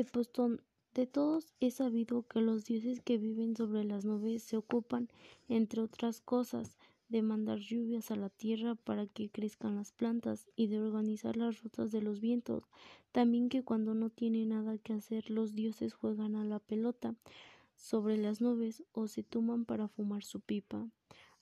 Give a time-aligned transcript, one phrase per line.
[0.00, 0.62] Tepostón,
[0.94, 5.10] de todos es sabido que los dioses que viven sobre las nubes se ocupan,
[5.46, 6.78] entre otras cosas,
[7.10, 11.62] de mandar lluvias a la tierra para que crezcan las plantas y de organizar las
[11.62, 12.64] rutas de los vientos.
[13.12, 17.14] También que cuando no tienen nada que hacer los dioses juegan a la pelota
[17.76, 20.88] sobre las nubes o se toman para fumar su pipa.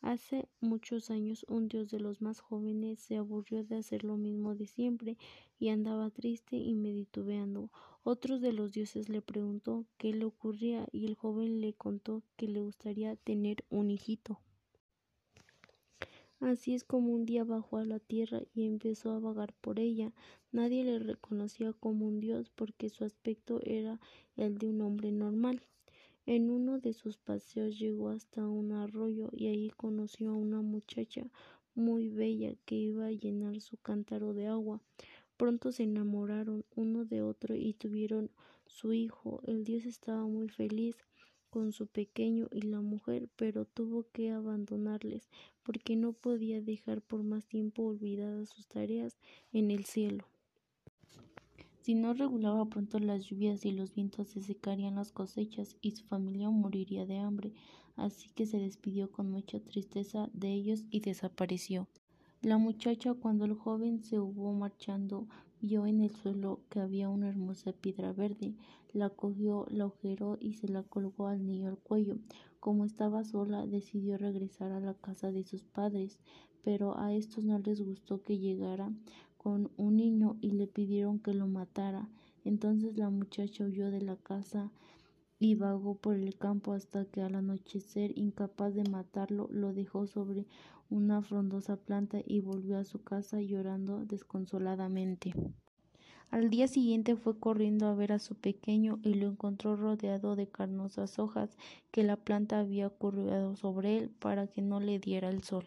[0.01, 4.55] Hace muchos años un dios de los más jóvenes se aburrió de hacer lo mismo
[4.55, 5.17] de siempre
[5.59, 7.71] y andaba triste y meditubeando.
[8.11, 12.49] Otro de los dioses le preguntó qué le ocurría y el joven le contó que
[12.49, 14.41] le gustaría tener un hijito.
[16.41, 20.15] Así es como un día bajó a la tierra y empezó a vagar por ella.
[20.53, 24.01] Nadie le reconocía como un dios porque su aspecto era
[24.37, 25.61] el de un hombre normal.
[26.25, 31.27] En uno de sus paseos llegó hasta un arroyo y allí conoció a una muchacha
[31.75, 34.81] muy bella que iba a llenar su cántaro de agua.
[35.39, 38.31] Pronto se enamoraron uno de otro y tuvieron
[38.67, 39.41] su hijo.
[39.45, 40.97] El dios estaba muy feliz
[41.49, 45.29] con su pequeño y la mujer, pero tuvo que abandonarles
[45.63, 49.17] porque no podía dejar por más tiempo olvidadas sus tareas
[49.53, 50.27] en el cielo.
[51.83, 56.05] Si no regulaba pronto las lluvias y los vientos se secarían las cosechas y su
[56.05, 57.53] familia moriría de hambre,
[57.95, 61.87] así que se despidió con mucha tristeza de ellos y desapareció.
[62.43, 65.27] La muchacha cuando el joven se hubo marchando
[65.61, 68.55] vio en el suelo que había una hermosa piedra verde,
[68.93, 72.19] la cogió, la agujeró y se la colgó al niño al cuello.
[72.61, 76.21] Como estaba sola, decidió regresar a la casa de sus padres,
[76.63, 78.93] pero a estos no les gustó que llegara
[79.37, 82.09] con un niño y le pidieron que lo matara.
[82.45, 84.71] Entonces la muchacha huyó de la casa
[85.39, 90.47] y vagó por el campo hasta que al anochecer, incapaz de matarlo, lo dejó sobre
[90.91, 95.35] una frondosa planta y volvió a su casa llorando desconsoladamente.
[96.31, 100.47] Al día siguiente fue corriendo a ver a su pequeño y lo encontró rodeado de
[100.47, 101.57] carnosas hojas
[101.91, 105.65] que la planta había curvado sobre él para que no le diera el sol.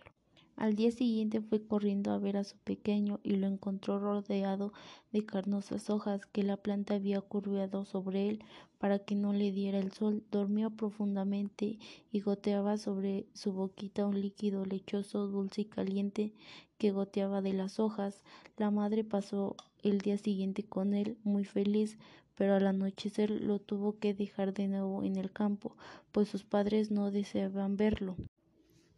[0.62, 4.74] Al día siguiente fue corriendo a ver a su pequeño y lo encontró rodeado
[5.12, 8.44] de carnosas hojas que la planta había curveado sobre él
[8.78, 10.24] para que no le diera el sol.
[10.30, 11.80] Dormía profundamente
[12.12, 16.32] y goteaba sobre su boquita un líquido lechoso, dulce y caliente
[16.78, 18.22] que goteaba de las hojas.
[18.56, 21.98] La madre pasó el día siguiente con él, muy feliz,
[22.36, 25.76] pero al anochecer lo tuvo que dejar de nuevo en el campo,
[26.12, 28.16] pues sus padres no deseaban verlo.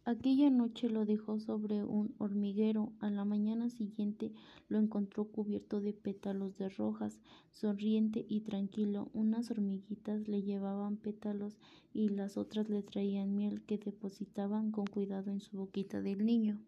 [0.06, 2.92] Aquella noche lo dejó sobre un hormiguero.
[3.00, 4.32] A la mañana siguiente
[4.68, 7.22] lo encontró cubierto de pétalos de rojas,
[7.52, 9.08] sonriente y tranquilo.
[9.14, 11.58] Unas hormiguitas le llevaban pétalos
[11.94, 16.60] y las otras le traían miel que depositaban con cuidado en su boquita del niño.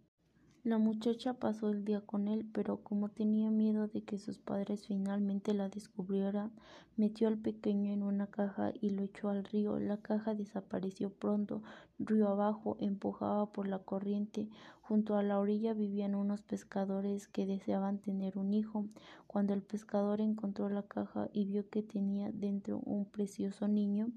[0.66, 4.88] La muchacha pasó el día con él, pero como tenía miedo de que sus padres
[4.88, 6.50] finalmente la descubrieran,
[6.96, 9.78] metió al pequeño en una caja y lo echó al río.
[9.78, 11.62] La caja desapareció pronto,
[12.00, 14.48] río abajo, empujada por la corriente.
[14.82, 18.86] Junto a la orilla vivían unos pescadores que deseaban tener un hijo.
[19.28, 24.08] Cuando el pescador encontró la caja y vio que tenía dentro un precioso niño,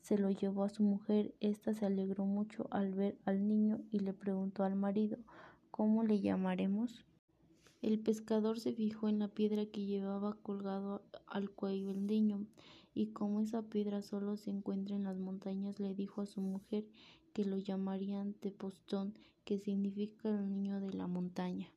[0.00, 1.34] se lo llevó a su mujer.
[1.40, 5.18] Esta se alegró mucho al ver al niño y le preguntó al marido
[5.80, 7.06] ¿Cómo le llamaremos?
[7.80, 12.44] El pescador se fijó en la piedra que llevaba colgado al cuello el niño,
[12.92, 16.84] y como esa piedra solo se encuentra en las montañas, le dijo a su mujer
[17.32, 19.14] que lo llamarían Tepostón,
[19.46, 21.70] que significa el niño de la montaña.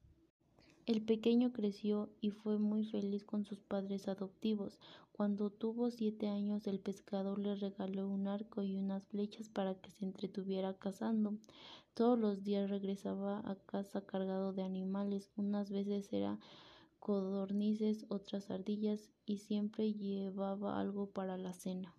[0.86, 4.82] El pequeño creció y fue muy feliz con sus padres adoptivos.
[5.14, 9.92] Cuando tuvo siete años, el pescador le regaló un arco y unas flechas para que
[9.92, 11.36] se entretuviera cazando.
[11.94, 15.30] Todos los días regresaba a casa cargado de animales.
[15.38, 16.40] Unas veces era
[17.00, 21.94] codornices, otras ardillas y siempre llevaba algo para la cena.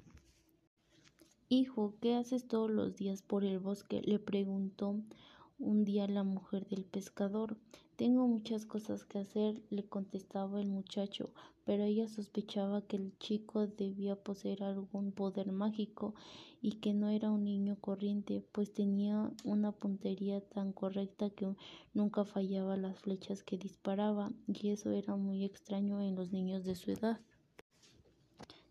[1.48, 4.02] Hijo, ¿qué haces todos los días por el bosque?
[4.02, 4.96] le preguntó
[5.60, 7.56] un día la mujer del pescador.
[7.96, 11.30] Tengo muchas cosas que hacer, le contestaba el muchacho,
[11.64, 16.12] pero ella sospechaba que el chico debía poseer algún poder mágico
[16.60, 21.54] y que no era un niño corriente, pues tenía una puntería tan correcta que
[21.92, 26.74] nunca fallaba las flechas que disparaba, y eso era muy extraño en los niños de
[26.74, 27.20] su edad.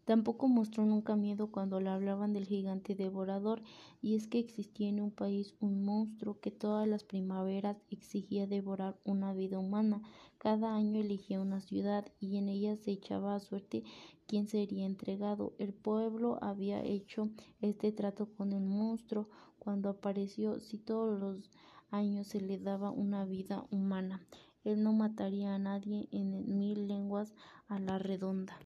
[0.06, 3.62] Tampoco mostró nunca miedo cuando le hablaban del gigante devorador,
[4.02, 9.00] y es que existía en un país un monstruo que todas las primaveras exigía devorar
[9.06, 10.02] una vida humana.
[10.40, 13.84] Cada año elegía una ciudad y en ella se echaba a suerte
[14.28, 15.54] quién sería entregado.
[15.58, 17.30] El pueblo había hecho
[17.62, 20.60] este trato con el monstruo cuando apareció.
[20.60, 21.50] Si todos los
[21.92, 24.20] años se le daba una vida humana,
[24.66, 27.34] él no mataría a nadie en mil lenguas
[27.70, 28.60] a la redonda.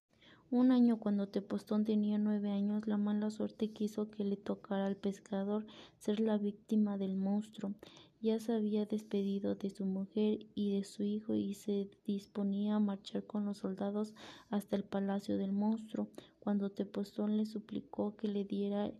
[0.50, 4.96] Un año cuando Tepostón tenía nueve años, la mala suerte quiso que le tocara al
[4.96, 5.66] pescador
[5.98, 7.74] ser la víctima del monstruo.
[8.22, 12.80] Ya se había despedido de su mujer y de su hijo y se disponía a
[12.80, 14.14] marchar con los soldados
[14.48, 16.08] hasta el palacio del monstruo,
[16.40, 18.90] cuando Tepostón le suplicó que le diera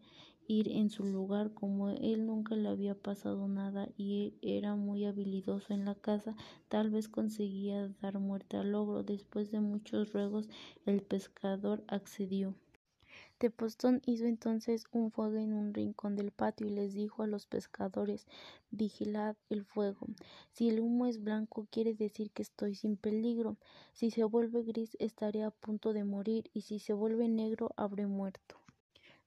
[0.49, 5.73] ir en su lugar, como él nunca le había pasado nada y era muy habilidoso
[5.73, 6.35] en la caza,
[6.69, 9.05] tal vez conseguía dar muerte al logro.
[9.05, 10.49] Después de muchos ruegos,
[10.87, 12.55] el pescador accedió.
[13.39, 17.47] Tepostón hizo entonces un fuego en un rincón del patio y les dijo a los
[17.47, 18.27] pescadores
[18.71, 20.09] Vigilad el fuego.
[20.51, 23.57] Si el humo es blanco quiere decir que estoy sin peligro.
[23.93, 28.07] Si se vuelve gris estaré a punto de morir y si se vuelve negro habré
[28.07, 28.59] muerto.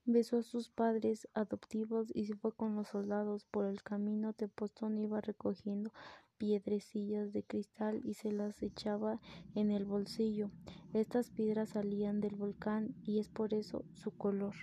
[0.06, 3.46] Besó a sus padres adoptivos y se fue con los soldados.
[3.46, 5.94] Por el camino Tepostón iba recogiendo
[6.38, 9.22] piedrecillas de cristal y se las echaba
[9.54, 10.50] en el bolsillo.
[10.94, 14.56] Estas piedras salían del volcán y es por eso su color.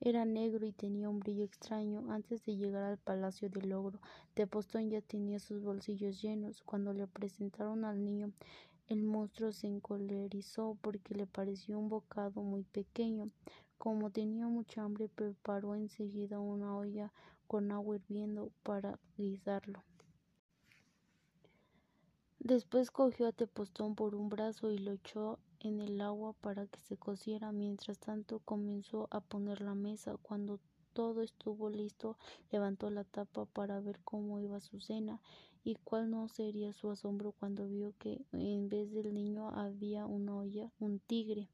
[0.00, 2.10] Era negro y tenía un brillo extraño.
[2.10, 4.00] Antes de llegar al palacio del ogro,
[4.34, 6.62] Tepostón ya tenía sus bolsillos llenos.
[6.62, 8.32] Cuando le presentaron al niño,
[8.88, 13.30] el monstruo se encolerizó porque le pareció un bocado muy pequeño.
[13.78, 17.12] Como tenía mucha hambre, preparó enseguida una olla
[17.46, 19.82] con agua hirviendo para guisarlo.
[22.40, 26.80] Después cogió a Tepostón por un brazo y lo echó en el agua para que
[26.80, 27.52] se cociera.
[27.52, 30.16] Mientras tanto comenzó a poner la mesa.
[30.22, 30.60] Cuando
[30.92, 32.16] todo estuvo listo,
[32.50, 35.20] levantó la tapa para ver cómo iba su cena.
[35.64, 40.36] Y cuál no sería su asombro cuando vio que en vez del niño había una
[40.36, 41.48] olla, un tigre.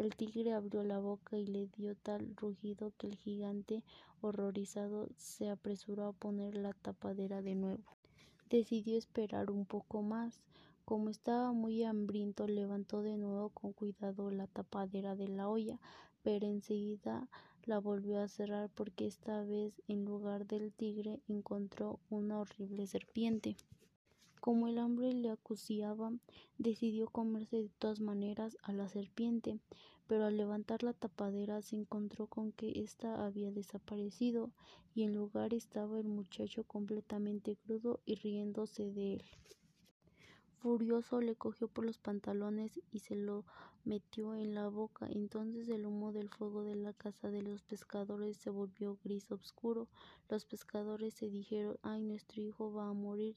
[0.00, 3.84] El tigre abrió la boca y le dio tal rugido que el gigante,
[4.22, 7.82] horrorizado, se apresuró a poner la tapadera de nuevo.
[8.48, 10.40] Decidió esperar un poco más.
[10.86, 15.78] Como estaba muy hambriento, levantó de nuevo con cuidado la tapadera de la olla,
[16.22, 17.28] pero enseguida
[17.66, 23.54] la volvió a cerrar porque esta vez en lugar del tigre encontró una horrible serpiente.
[24.40, 26.12] Como el hambre le acuciaba,
[26.56, 29.60] decidió comerse de todas maneras a la serpiente,
[30.06, 34.50] pero al levantar la tapadera se encontró con que ésta había desaparecido
[34.94, 39.24] y en lugar estaba el muchacho completamente crudo y riéndose de él.
[40.60, 43.44] Furioso le cogió por los pantalones y se lo
[43.84, 45.06] metió en la boca.
[45.08, 49.88] Entonces el humo del fuego de la casa de los pescadores se volvió gris oscuro.
[50.28, 53.36] Los pescadores se dijeron ay nuestro hijo va a morir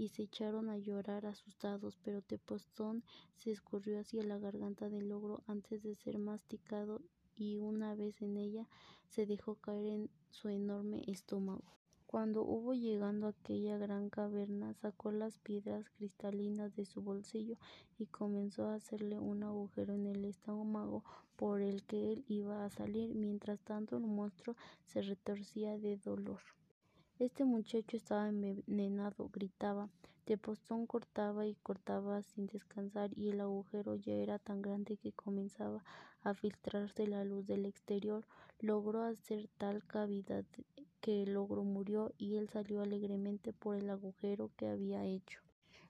[0.00, 3.04] y se echaron a llorar asustados, pero Tepostón
[3.36, 7.02] se escurrió hacia la garganta del ogro antes de ser masticado
[7.36, 8.66] y una vez en ella
[9.08, 11.64] se dejó caer en su enorme estómago.
[12.06, 17.58] Cuando hubo llegando a aquella gran caverna, sacó las piedras cristalinas de su bolsillo
[17.98, 21.04] y comenzó a hacerle un agujero en el estómago
[21.36, 23.14] por el que él iba a salir.
[23.14, 24.56] Mientras tanto, el monstruo
[24.86, 26.40] se retorcía de dolor.
[27.20, 29.90] Este muchacho estaba envenenado, gritaba.
[30.24, 35.84] Tepostón cortaba y cortaba sin descansar y el agujero ya era tan grande que comenzaba
[36.22, 38.24] a filtrarse la luz del exterior.
[38.58, 40.46] Logró hacer tal cavidad
[41.02, 45.42] que el ogro murió y él salió alegremente por el agujero que había hecho.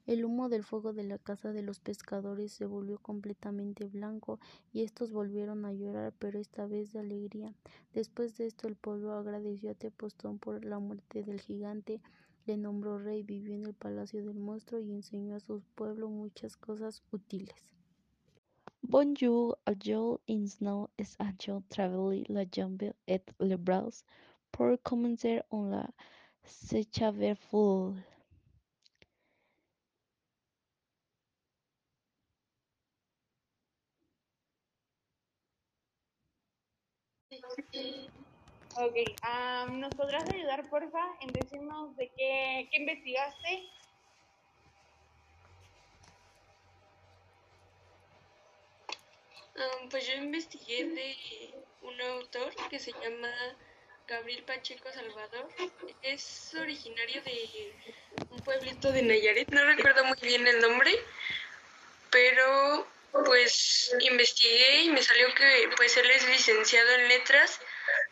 [0.06, 4.40] El humo del fuego de la casa de los pescadores se volvió completamente blanco
[4.72, 7.54] y estos volvieron a llorar, pero esta vez de alegría.
[7.92, 12.00] Después de esto el pueblo agradeció a Tepostón por la muerte del gigante,
[12.46, 16.56] le nombró rey, vivió en el palacio del monstruo y enseñó a su pueblo muchas
[16.56, 17.70] cosas útiles.
[18.82, 20.58] Bonjour, aujourd'hui nous
[21.18, 24.04] allons traverser la jambe et les bras
[24.50, 25.88] pour commencer on la
[27.50, 27.94] full.
[38.76, 38.96] Ok,
[39.72, 43.68] ¿nos podrás ayudar, porfa, en decirnos de qué, qué investigaste?
[49.90, 51.16] pues yo investigué de
[51.82, 53.28] un autor que se llama
[54.06, 55.48] Gabriel Pacheco Salvador.
[56.02, 57.74] Es originario de
[58.30, 60.92] un pueblito de Nayarit, no recuerdo muy bien el nombre,
[62.10, 67.60] pero pues investigué y me salió que pues él es licenciado en letras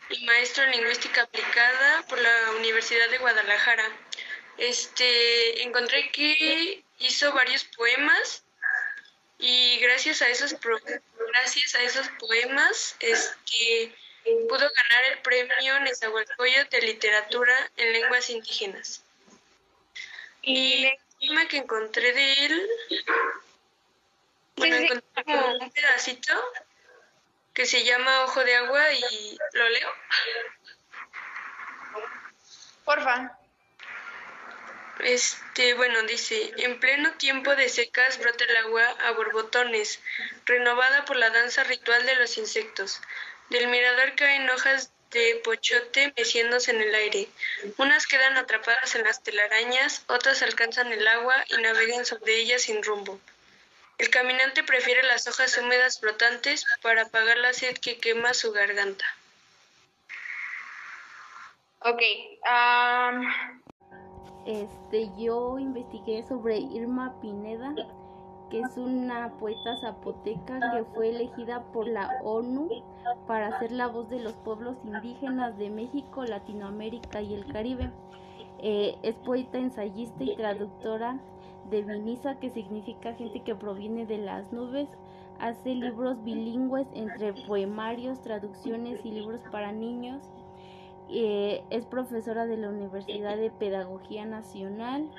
[0.09, 3.85] y maestro en lingüística aplicada por la Universidad de Guadalajara.
[4.57, 8.43] Este, encontré que hizo varios poemas
[9.37, 10.55] y gracias a esos
[11.33, 13.95] gracias a esos poemas este
[14.47, 19.03] pudo ganar el premio Nezahualcóyotl de literatura en lenguas indígenas.
[20.41, 22.69] Y el poema que encontré de él
[24.55, 24.83] Bueno, sí.
[24.83, 25.57] encontré como
[27.53, 29.89] que se llama Ojo de Agua y lo leo.
[32.85, 33.37] Porfa.
[34.99, 40.01] Este, bueno, dice, en pleno tiempo de secas brota el agua a borbotones,
[40.45, 43.01] renovada por la danza ritual de los insectos.
[43.49, 47.29] Del mirador caen hojas de pochote meciéndose en el aire.
[47.77, 52.83] Unas quedan atrapadas en las telarañas, otras alcanzan el agua y navegan sobre ellas sin
[52.83, 53.19] rumbo.
[53.99, 59.03] El caminante prefiere las hojas húmedas flotantes para apagar la sed que quema su garganta.
[61.81, 62.01] Ok.
[64.45, 67.75] Este, yo investigué sobre Irma Pineda,
[68.49, 72.69] que es una poeta zapoteca que fue elegida por la ONU
[73.27, 77.91] para ser la voz de los pueblos indígenas de México, Latinoamérica y el Caribe.
[78.59, 81.19] Eh, es poeta, ensayista y traductora
[81.69, 84.89] de Vinisa, que significa gente que proviene de las nubes.
[85.39, 90.21] Hace libros bilingües entre poemarios, traducciones y libros para niños.
[91.09, 95.09] Eh, es profesora de la Universidad de Pedagogía Nacional.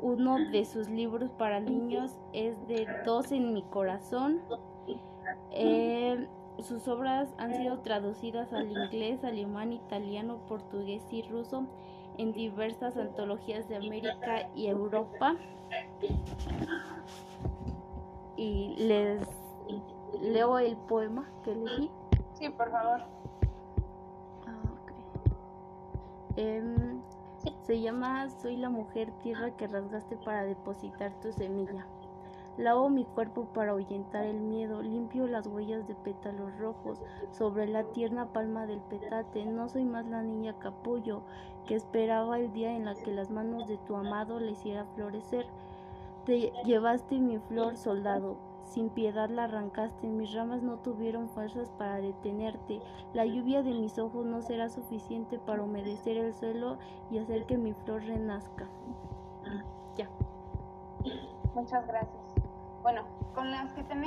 [0.00, 4.40] Uno de sus libros para niños es de Dos en mi corazón.
[5.52, 6.26] Eh,
[6.58, 11.66] sus obras han sido traducidas al inglés, alemán, italiano, portugués y ruso
[12.20, 15.36] en diversas antologías de América y Europa.
[18.36, 19.26] Y les
[20.20, 21.90] leo el poema que elegí.
[22.34, 23.02] sí, por favor.
[24.46, 24.62] Ah.
[26.36, 27.02] Em,
[27.62, 31.86] se llama Soy la mujer tierra que rasgaste para depositar tu semilla.
[32.56, 37.84] Lavo mi cuerpo para ahuyentar el miedo, limpio las huellas de pétalos rojos sobre la
[37.84, 39.46] tierna palma del petate.
[39.46, 41.22] No soy más la niña capullo
[41.66, 45.46] que esperaba el día en la que las manos de tu amado le hiciera florecer.
[46.26, 48.36] Te llevaste mi flor, soldado,
[48.70, 52.80] sin piedad la arrancaste, mis ramas no tuvieron fuerzas para detenerte.
[53.12, 56.78] La lluvia de mis ojos no será suficiente para humedecer el suelo
[57.10, 58.68] y hacer que mi flor renazca.
[59.96, 60.08] Ya.
[61.54, 62.19] Muchas gracias.
[62.82, 64.00] Bueno, con las que tenemos.